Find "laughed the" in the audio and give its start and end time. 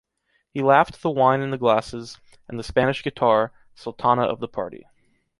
0.63-1.11